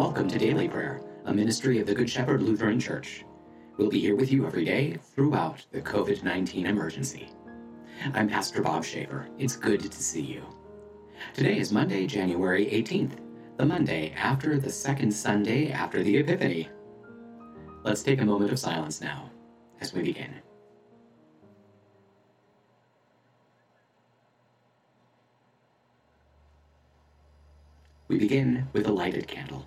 [0.00, 3.22] Welcome to Daily Prayer, a ministry of the Good Shepherd Lutheran Church.
[3.76, 7.28] We'll be here with you every day throughout the COVID 19 emergency.
[8.14, 9.28] I'm Pastor Bob Schaefer.
[9.38, 10.42] It's good to see you.
[11.34, 13.18] Today is Monday, January 18th,
[13.58, 16.70] the Monday after the second Sunday after the Epiphany.
[17.84, 19.30] Let's take a moment of silence now
[19.82, 20.32] as we begin.
[28.08, 29.66] We begin with a lighted candle.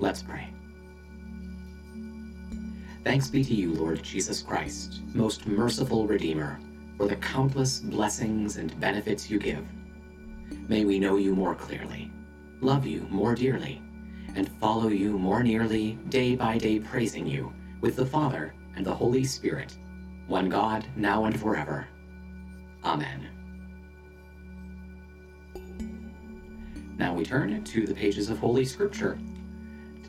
[0.00, 0.48] Let's pray.
[3.04, 6.58] Thanks be to you, Lord Jesus Christ, most merciful Redeemer,
[6.96, 9.64] for the countless blessings and benefits you give.
[10.68, 12.10] May we know you more clearly,
[12.62, 13.82] love you more dearly,
[14.34, 18.94] and follow you more nearly day by day, praising you with the Father and the
[18.94, 19.76] Holy Spirit,
[20.28, 21.86] one God, now and forever.
[22.84, 23.28] Amen.
[26.96, 29.18] Now we turn to the pages of Holy Scripture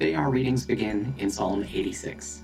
[0.02, 2.42] Today our readings begin in Psalm 86.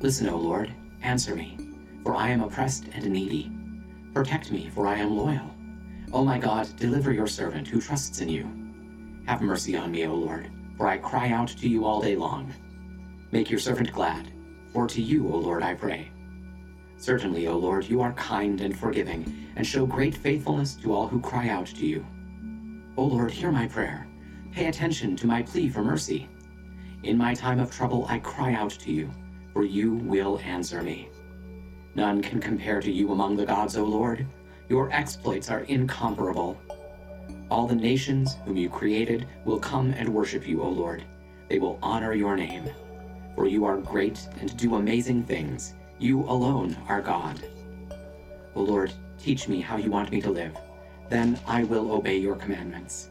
[0.00, 1.56] Listen, O Lord, answer me,
[2.02, 3.50] for I am oppressed and needy.
[4.12, 5.50] Protect me, for I am loyal.
[6.12, 8.46] O my God, deliver your servant who trusts in you.
[9.26, 12.52] Have mercy on me, O Lord, for I cry out to you all day long.
[13.32, 14.30] Make your servant glad,
[14.74, 16.10] for to you, O Lord, I pray.
[16.96, 21.20] Certainly, O Lord, you are kind and forgiving, and show great faithfulness to all who
[21.20, 22.06] cry out to you.
[22.96, 24.06] O Lord, hear my prayer.
[24.52, 26.28] Pay attention to my plea for mercy.
[27.02, 29.10] In my time of trouble, I cry out to you,
[29.52, 31.10] for you will answer me.
[31.94, 34.26] None can compare to you among the gods, O Lord.
[34.68, 36.58] Your exploits are incomparable.
[37.50, 41.04] All the nations whom you created will come and worship you, O Lord.
[41.48, 42.70] They will honor your name.
[43.34, 47.40] For you are great and do amazing things you alone are God.
[48.54, 50.54] O Lord, teach me how you want me to live.
[51.08, 53.08] Then I will obey your commandments.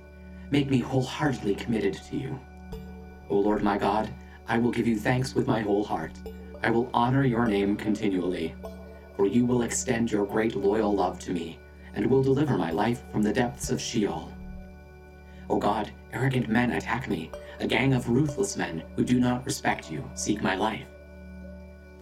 [0.52, 2.40] Make me wholeheartedly committed to you.
[3.32, 4.14] O Lord my God,
[4.48, 6.12] I will give you thanks with my whole heart.
[6.62, 8.54] I will honor your name continually.
[9.18, 11.60] For you will extend your great loyal love to me,
[11.96, 14.32] and will deliver my life from the depths of Sheol.
[15.50, 17.32] O God, arrogant men attack me.
[17.60, 20.86] A gang of ruthless men who do not respect you seek my life.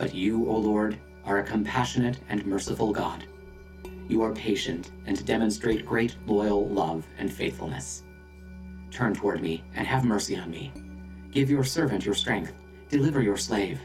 [0.01, 3.23] But you, O Lord, are a compassionate and merciful God.
[4.09, 8.01] You are patient and demonstrate great loyal love and faithfulness.
[8.89, 10.73] Turn toward me and have mercy on me.
[11.29, 12.51] Give your servant your strength.
[12.89, 13.79] Deliver your slave.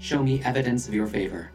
[0.00, 1.52] Show me evidence of your favor.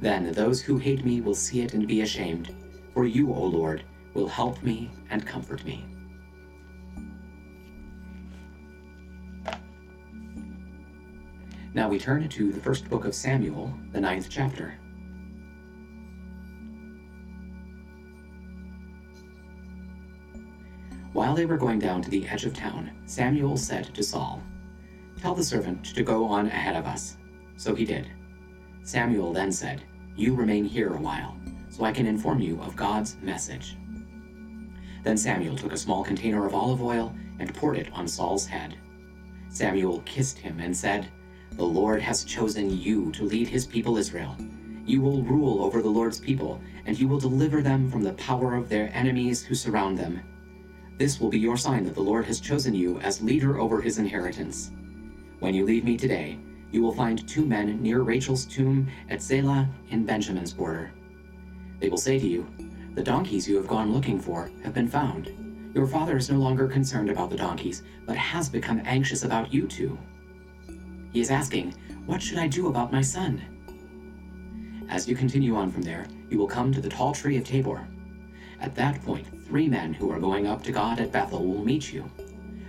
[0.00, 2.52] Then those who hate me will see it and be ashamed.
[2.92, 3.84] For you, O Lord,
[4.14, 5.86] will help me and comfort me.
[11.74, 14.78] Now we turn to the first book of Samuel, the ninth chapter.
[21.14, 24.42] While they were going down to the edge of town, Samuel said to Saul,
[25.18, 27.16] Tell the servant to go on ahead of us.
[27.56, 28.10] So he did.
[28.82, 29.82] Samuel then said,
[30.14, 31.38] You remain here a while,
[31.70, 33.78] so I can inform you of God's message.
[35.04, 38.76] Then Samuel took a small container of olive oil and poured it on Saul's head.
[39.48, 41.08] Samuel kissed him and said,
[41.56, 44.36] the Lord has chosen you to lead his people Israel.
[44.84, 48.54] You will rule over the Lord's people, and you will deliver them from the power
[48.54, 50.20] of their enemies who surround them.
[50.98, 53.98] This will be your sign that the Lord has chosen you as leader over his
[53.98, 54.72] inheritance.
[55.38, 56.38] When you leave me today,
[56.70, 60.92] you will find two men near Rachel's tomb at Zelah in Benjamin's border.
[61.80, 62.46] They will say to you,
[62.94, 65.70] The donkeys you have gone looking for have been found.
[65.74, 69.66] Your father is no longer concerned about the donkeys, but has become anxious about you
[69.66, 69.98] two.
[71.12, 71.74] He is asking,
[72.06, 73.42] What should I do about my son?
[74.88, 77.86] As you continue on from there, you will come to the tall tree of Tabor.
[78.60, 81.92] At that point, three men who are going up to God at Bethel will meet
[81.92, 82.02] you.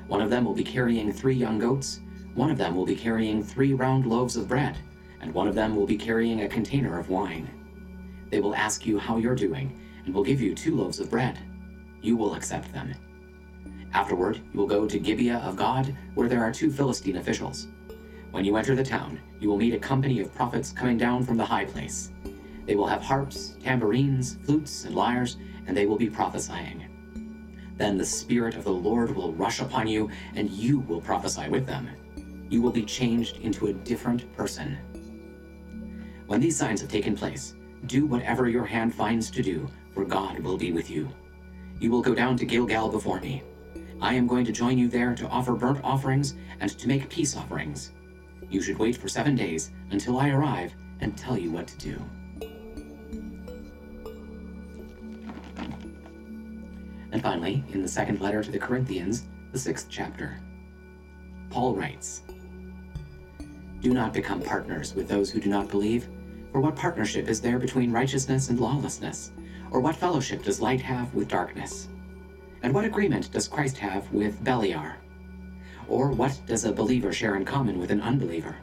[0.08, 2.02] One of them will be carrying three young goats,
[2.36, 4.78] one of them will be carrying three round loaves of bread,
[5.22, 7.48] and one of them will be carrying a container of wine.
[8.30, 11.40] They will ask you how you're doing, and will give you two loaves of bread.
[12.02, 12.94] You will accept them.
[13.94, 17.68] Afterward, you will go to Gibeah of God, where there are two Philistine officials.
[18.34, 21.38] When you enter the town, you will meet a company of prophets coming down from
[21.38, 22.12] the high place.
[22.66, 25.38] They will have harps, tambourines, flutes, and lyres,
[25.68, 26.84] and they will be prophesying.
[27.78, 31.68] Then the Spirit of the Lord will rush upon you, and you will prophesy with
[31.68, 31.88] them.
[32.50, 34.80] You will be changed into a different person.
[36.26, 37.54] When these signs have taken place,
[37.86, 41.08] do whatever your hand finds to do, for God will be with you.
[41.80, 43.44] You will go down to Gilgal before me.
[44.02, 47.38] I am going to join you there to offer burnt offerings and to make peace
[47.38, 47.92] offerings.
[48.54, 52.00] You should wait for seven days until I arrive and tell you what to do.
[57.12, 59.24] And finally, in the second letter to the Corinthians,
[59.54, 60.40] the sixth chapter,
[61.50, 62.22] Paul writes
[63.82, 66.08] Do not become partners with those who do not believe,
[66.52, 69.32] for what partnership is there between righteousness and lawlessness?
[69.72, 71.88] Or what fellowship does light have with darkness?
[72.62, 74.98] And what agreement does Christ have with Beliar?
[75.88, 78.58] Or what does a believer share in common with an unbeliever?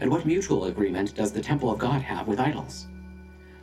[0.00, 2.86] And what mutual agreement does the temple of God have with idols?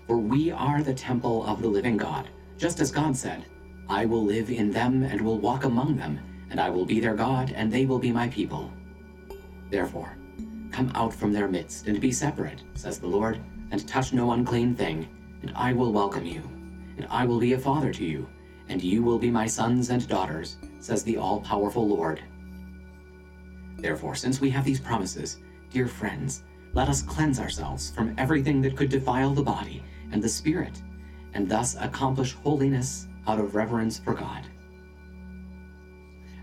[0.07, 3.45] For we are the temple of the living God, just as God said,
[3.88, 6.19] I will live in them and will walk among them,
[6.50, 8.72] and I will be their God, and they will be my people.
[9.69, 10.18] Therefore,
[10.72, 13.39] come out from their midst and be separate, says the Lord,
[13.72, 15.07] and touch no unclean thing,
[15.42, 16.42] and I will welcome you,
[16.98, 18.27] and I will be a father to you,
[18.69, 22.22] and you will be my sons and daughters, says the all powerful Lord.
[23.77, 25.38] Therefore, since we have these promises,
[25.69, 26.44] dear friends,
[26.74, 30.81] let us cleanse ourselves from everything that could defile the body and the spirit,
[31.33, 34.48] and thus accomplish holiness out of reverence for God.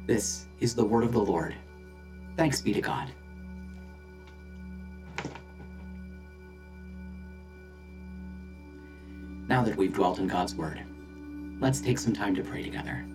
[0.07, 1.55] This is the word of the Lord.
[2.37, 3.13] Thanks be to God.
[9.49, 10.83] Now that we've dwelt in God's word,
[11.61, 13.07] let's take some time to pray together.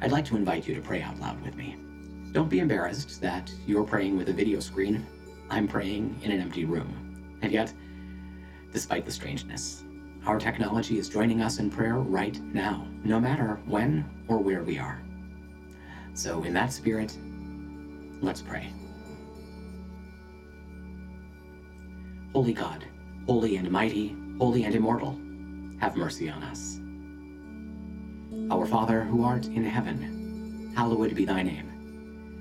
[0.00, 1.76] I'd like to invite you to pray out loud with me.
[2.32, 5.04] Don't be embarrassed that you're praying with a video screen.
[5.50, 7.38] I'm praying in an empty room.
[7.42, 7.72] And yet,
[8.72, 9.82] despite the strangeness,
[10.26, 14.78] our technology is joining us in prayer right now, no matter when or where we
[14.78, 15.02] are.
[16.14, 17.18] So, in that spirit,
[18.20, 18.72] let's pray.
[22.32, 22.84] Holy God,
[23.26, 25.18] holy and mighty, holy and immortal,
[25.80, 26.78] have mercy on us.
[28.52, 31.69] Our Father, who art in heaven, hallowed be thy name.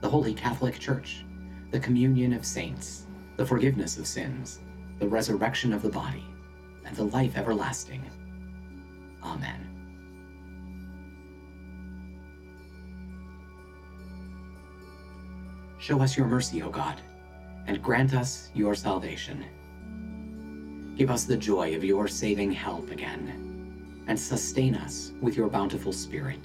[0.00, 1.24] the Holy Catholic Church,
[1.70, 4.60] the communion of saints, the forgiveness of sins,
[4.98, 6.24] the resurrection of the body,
[6.84, 8.02] and the life everlasting.
[9.22, 9.68] Amen.
[15.78, 17.00] Show us your mercy, O God,
[17.66, 19.44] and grant us your salvation.
[20.96, 25.92] Give us the joy of your saving help again, and sustain us with your bountiful
[25.92, 26.40] Spirit.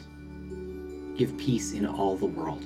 [1.17, 2.65] Give peace in all the world,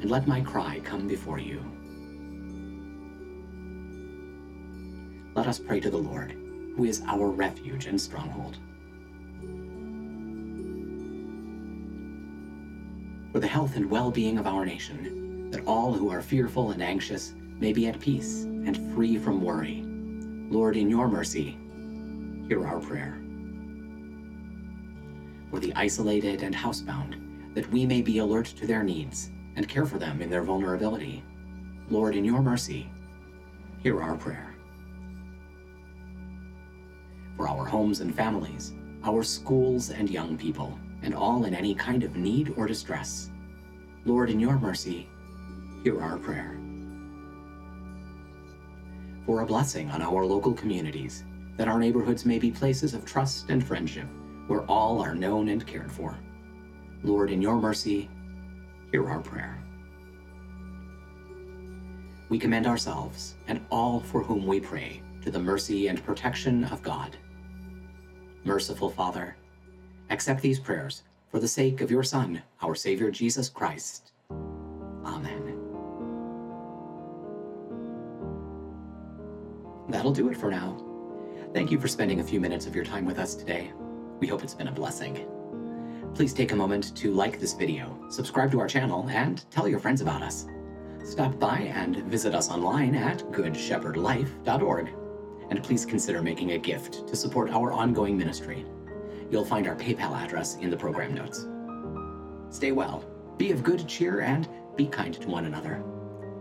[0.00, 1.62] and let my cry come before you.
[5.34, 6.32] Let us pray to the Lord
[6.76, 8.56] who is our refuge and stronghold.
[13.32, 16.82] For the health and well being of our nation, that all who are fearful and
[16.82, 19.84] anxious may be at peace and free from worry.
[20.48, 21.58] Lord, in your mercy,
[22.48, 23.20] hear our prayer.
[25.50, 29.86] For the isolated and housebound, that we may be alert to their needs and care
[29.86, 31.22] for them in their vulnerability.
[31.88, 32.90] Lord, in your mercy,
[33.82, 34.50] hear our prayer
[37.40, 42.04] for our homes and families, our schools and young people, and all in any kind
[42.04, 43.30] of need or distress.
[44.04, 45.08] Lord, in your mercy,
[45.82, 46.60] hear our prayer.
[49.24, 51.24] For a blessing on our local communities,
[51.56, 54.06] that our neighborhoods may be places of trust and friendship,
[54.46, 56.18] where all are known and cared for.
[57.02, 58.10] Lord, in your mercy,
[58.90, 59.62] hear our prayer.
[62.28, 66.82] We commend ourselves and all for whom we pray to the mercy and protection of
[66.82, 67.16] God.
[68.44, 69.36] Merciful Father,
[70.10, 74.12] accept these prayers for the sake of your Son, our Savior Jesus Christ.
[75.04, 75.56] Amen.
[79.88, 80.76] That'll do it for now.
[81.52, 83.72] Thank you for spending a few minutes of your time with us today.
[84.20, 85.26] We hope it's been a blessing.
[86.14, 89.78] Please take a moment to like this video, subscribe to our channel, and tell your
[89.78, 90.46] friends about us.
[91.04, 94.90] Stop by and visit us online at goodshepherdlife.org.
[95.48, 98.66] And please consider making a gift to support our ongoing ministry.
[99.30, 101.46] You'll find our PayPal address in the program notes.
[102.54, 103.04] Stay well,
[103.38, 105.82] be of good cheer, and be kind to one another.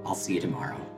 [0.05, 0.88] I'll see you tomorrow.